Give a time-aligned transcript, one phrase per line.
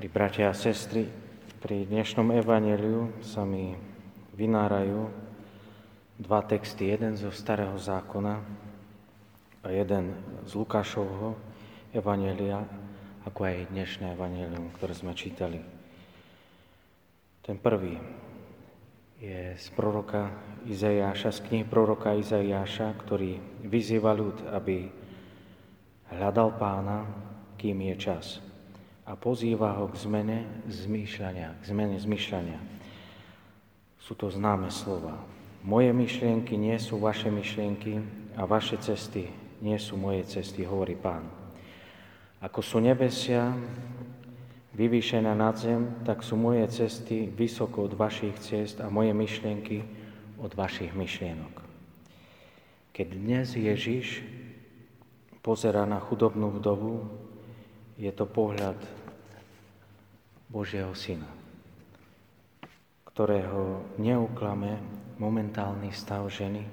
[0.00, 1.04] Milí bratia a sestry,
[1.60, 3.76] pri dnešnom evaneliu sa mi
[4.32, 5.12] vynárajú
[6.16, 8.40] dva texty, jeden zo Starého zákona
[9.60, 10.16] a jeden
[10.48, 11.36] z Lukášovho
[11.92, 12.64] evanelia,
[13.28, 15.60] ako aj dnešné evanelium, ktoré sme čítali.
[17.44, 18.00] Ten prvý
[19.20, 20.32] je z proroka
[20.64, 23.36] Izajáša, z knihy proroka Izajáša, ktorý
[23.68, 24.88] vyzýva ľud, aby
[26.08, 27.04] hľadal pána,
[27.60, 28.40] kým je čas
[29.10, 32.62] a pozýva ho k zmene zmýšľania, k zmene zmýšľania.
[33.98, 35.18] Sú to známe slova.
[35.66, 37.98] Moje myšlienky nie sú vaše myšlienky
[38.38, 39.26] a vaše cesty
[39.58, 41.26] nie sú moje cesty, hovorí pán.
[42.38, 43.52] Ako sú nebesia
[44.78, 49.84] vyvýšené nad zem, tak sú moje cesty vysoko od vašich cest a moje myšlienky
[50.38, 51.60] od vašich myšlienok.
[52.94, 54.22] Keď dnes Ježiš
[55.44, 57.04] pozera na chudobnú vdovu,
[58.00, 58.80] je to pohľad
[60.50, 61.30] Božieho Syna,
[63.06, 64.82] ktorého neuklame
[65.22, 66.66] momentálny stav ženy,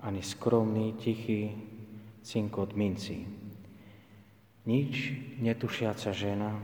[0.00, 1.52] ani skromný, tichý
[2.24, 3.28] cinkot minci.
[4.66, 6.56] Nič netušiaca žena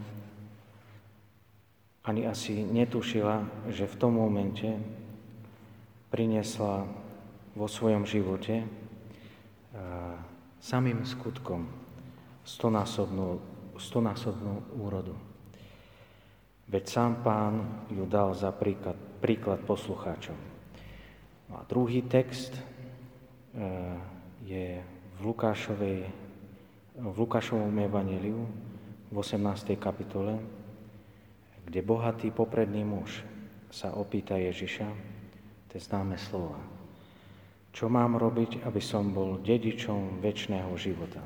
[2.02, 4.74] ani asi netušila, že v tom momente
[6.10, 6.82] priniesla
[7.54, 8.66] vo svojom živote
[10.58, 11.70] samým skutkom
[12.42, 13.38] stonásobnú,
[13.78, 15.14] stonásobnú úrodu.
[16.72, 20.34] Veď sám pán ju dal za príklad, príklad poslucháčom.
[21.52, 22.62] No a druhý text e,
[24.48, 26.08] je v, Lukášovej,
[26.96, 28.48] v Lukášovom evaneliu
[29.12, 29.76] v 18.
[29.76, 30.40] kapitole,
[31.68, 33.20] kde bohatý popredný muž
[33.68, 34.88] sa opýta Ježiša,
[35.68, 36.56] to známe slova.
[37.76, 41.20] Čo mám robiť, aby som bol dedičom väčšného života?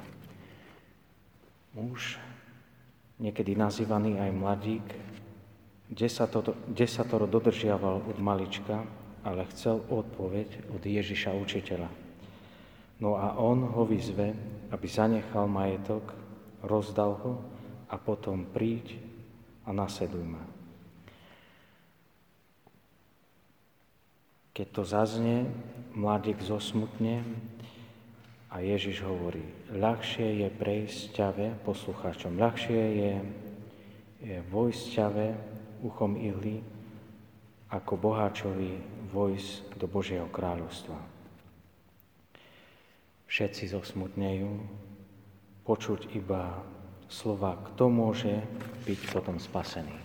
[1.79, 2.19] Muž,
[3.23, 4.87] niekedy nazývaný aj mladík,
[5.91, 8.83] desatoro, dodržiaval od malička,
[9.27, 11.91] ale chcel odpoveď od Ježiša učiteľa.
[13.03, 14.33] No a on ho vyzve,
[14.73, 16.15] aby zanechal majetok,
[16.65, 17.33] rozdal ho
[17.93, 18.97] a potom príď
[19.67, 20.43] a nasleduj ma.
[24.57, 25.45] Keď to zaznie,
[25.93, 27.21] mladík zosmutne
[28.49, 33.15] a Ježiš hovorí, ľahšie je prejsť ťave poslucháčom, ľahšie je,
[34.25, 35.27] je vojsť ťave
[35.83, 36.63] uchom ihly,
[37.73, 38.79] ako boháčovi
[39.11, 40.97] vojsť do Božieho kráľovstva.
[43.27, 44.49] Všetci zosmutnejú,
[45.67, 46.63] počuť iba
[47.11, 48.39] slova, kto môže
[48.87, 49.99] byť potom spasený.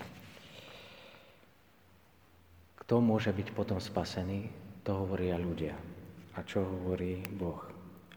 [2.81, 4.49] Kto môže byť potom spasený,
[4.81, 5.77] to hovoria ľudia.
[6.33, 7.61] A čo hovorí Boh?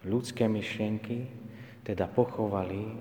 [0.09, 1.29] Ľudské myšlienky
[1.85, 2.97] teda pochovali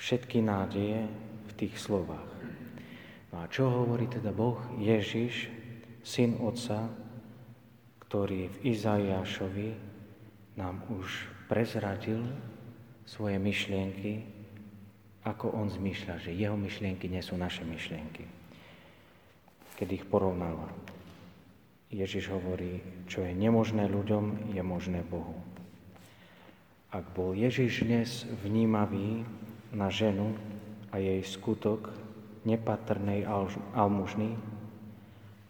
[0.00, 1.06] všetky nádeje
[1.44, 2.31] v tých slovách.
[3.42, 4.54] A čo hovorí teda Boh?
[4.78, 5.50] Ježiš,
[6.06, 6.86] syn Otca,
[8.06, 9.74] ktorý v Izaiášovi
[10.54, 12.22] nám už prezradil
[13.02, 14.22] svoje myšlienky,
[15.26, 18.30] ako on zmýšľa, že jeho myšlienky nie sú naše myšlienky.
[19.74, 20.70] Keď ich porovnáva.
[21.90, 22.78] Ježiš hovorí,
[23.10, 25.34] čo je nemožné ľuďom, je možné Bohu.
[26.94, 29.26] Ak bol Ježiš dnes vnímavý
[29.74, 30.30] na ženu
[30.94, 32.01] a jej skutok,
[32.42, 33.22] nepatrnej
[33.74, 34.34] almužny,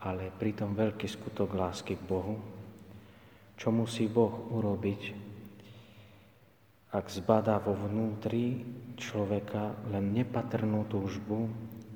[0.02, 2.36] ale pritom veľký skutok lásky k Bohu.
[3.56, 5.02] Čo musí Boh urobiť,
[6.92, 8.60] ak zbadá vo vnútri
[9.00, 11.48] človeka len nepatrnú túžbu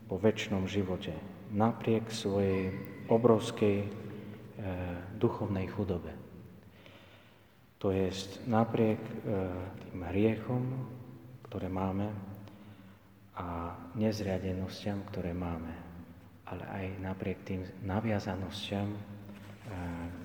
[0.08, 1.12] po väčšnom živote,
[1.52, 2.72] napriek svojej
[3.10, 3.88] obrovskej e,
[5.20, 6.16] duchovnej chudobe.
[7.84, 8.08] To je
[8.48, 9.12] napriek e,
[9.84, 10.62] tým hriechom,
[11.44, 12.08] ktoré máme,
[13.96, 15.72] nezriadenostiam, ktoré máme,
[16.46, 19.00] ale aj napriek tým naviazanostiam eh,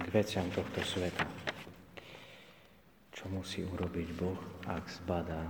[0.04, 1.26] k veciam tohto sveta.
[3.16, 5.46] Čo musí urobiť Boh, ak zbadá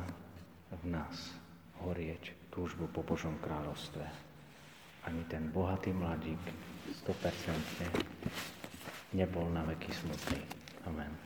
[0.72, 1.34] v nás
[1.82, 4.06] horieť túžbu po Božom kráľovstve.
[5.08, 6.38] Ani ten bohatý mladík
[7.08, 10.42] 100% nebol na veky smutný.
[10.86, 11.12] Amen.